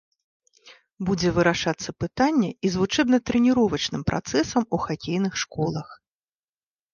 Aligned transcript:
Будзе 1.09 1.29
вырашацца 1.35 1.89
пытанне 2.03 2.49
і 2.69 2.71
з 2.77 2.81
вучэбна-трэніровачным 2.81 4.01
працэсам 4.09 4.63
у 4.79 4.81
хакейных 4.87 5.33
школах. 5.45 5.87